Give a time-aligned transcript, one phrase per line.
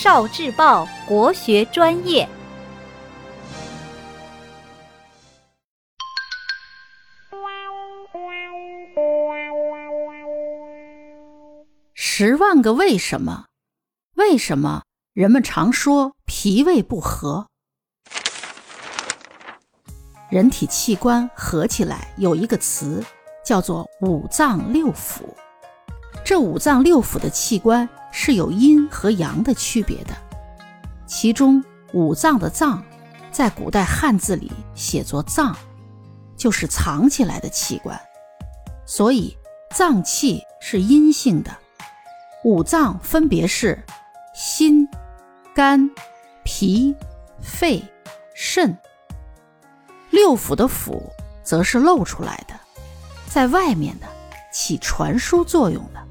[0.00, 2.28] 少智报国学专业。
[11.94, 13.46] 十万个为什么？
[14.14, 14.84] 为什么
[15.14, 17.48] 人们常说脾胃不和？
[20.30, 23.04] 人体器官合起来有一个词，
[23.44, 25.22] 叫做五脏六腑。
[26.28, 30.14] 这五脏六腑的器官是有阴和阳的区别的。
[31.06, 31.64] 其中
[31.94, 32.84] 五脏的脏，
[33.32, 35.56] 在古代汉字里写作脏，
[36.36, 37.98] 就是藏起来的器官，
[38.84, 39.34] 所以
[39.74, 41.50] 脏器是阴性的。
[42.44, 43.82] 五脏分别是
[44.34, 44.86] 心、
[45.54, 45.88] 肝、
[46.44, 46.94] 脾、
[47.40, 47.82] 肺、
[48.34, 48.76] 肾。
[50.10, 51.00] 六腑的腑
[51.42, 52.52] 则是露出来的，
[53.30, 54.06] 在外面的，
[54.52, 56.06] 起传输作用的。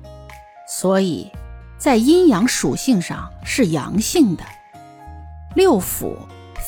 [0.80, 1.32] 所以，
[1.80, 4.44] 在阴阳属性上是阳性的。
[5.56, 6.16] 六腑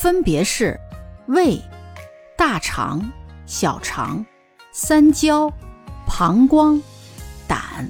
[0.02, 0.80] 分别是
[1.28, 1.62] 胃、
[2.36, 3.08] 大肠、
[3.46, 4.26] 小肠、
[4.72, 5.54] 三焦、
[6.08, 6.82] 膀胱、
[7.48, 7.88] 胆。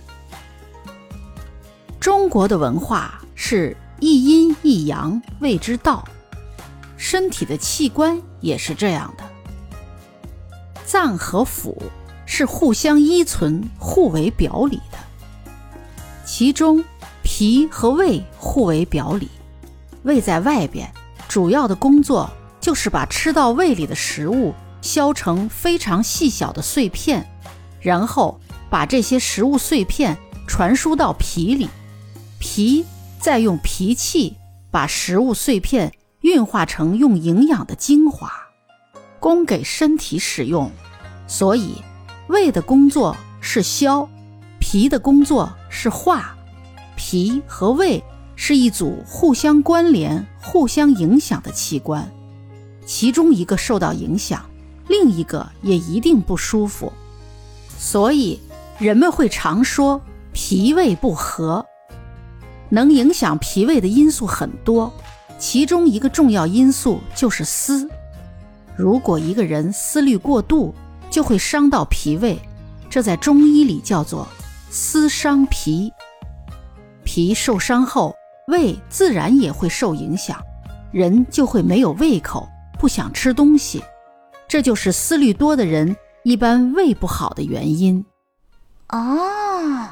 [2.02, 6.04] 中国的文化是一阴一阳谓之道，
[6.98, 9.24] 身体的器官也是这样的。
[10.84, 11.78] 脏和腑
[12.26, 15.00] 是互相依存、互为表里的。
[16.40, 16.82] 其中，
[17.22, 19.28] 脾和胃互为表里。
[20.04, 20.90] 胃在外边，
[21.28, 22.30] 主要的工作
[22.62, 27.30] 就是把吃到胃里的食物削成非常细小的碎片，
[27.82, 31.68] 然后把这些食物碎片传输到脾里，
[32.40, 32.86] 脾
[33.20, 34.38] 再用脾气
[34.72, 38.32] 把食物碎片运化成用营养的精华，
[39.20, 40.72] 供给身体使用。
[41.28, 41.84] 所以，
[42.30, 44.08] 胃的工作是消。
[44.62, 45.52] 脾的工作
[45.82, 46.36] 是化，
[46.98, 48.04] 脾和胃
[48.36, 52.12] 是一组互相关联、互相影响的器官，
[52.86, 54.44] 其中一个受到影响，
[54.90, 56.92] 另一个也一定不舒服。
[57.78, 58.42] 所以
[58.78, 60.02] 人们会常说
[60.34, 61.66] 脾胃不和。
[62.68, 64.92] 能影响脾胃的因素很多，
[65.38, 67.90] 其中一个重要因素就是思。
[68.76, 70.76] 如果一个人思虑过度，
[71.10, 72.38] 就会伤到脾胃，
[72.90, 74.28] 这在中医里叫做。
[74.70, 75.92] 思伤脾，
[77.04, 78.16] 脾受伤后，
[78.48, 80.40] 胃自然也会受影响，
[80.92, 82.48] 人就会没有胃口，
[82.78, 83.84] 不想吃东西。
[84.48, 88.04] 这就是思虑多的人一般胃不好的原因。
[88.90, 89.88] 哦，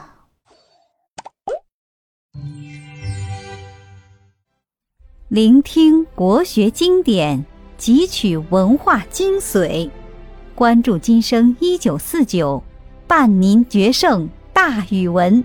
[5.28, 7.46] 聆听国学经典，
[7.80, 9.90] 汲取文化精髓，
[10.56, 12.64] 关注今生一九四九，
[13.08, 14.30] 伴您决胜。
[14.58, 15.44] 大语文。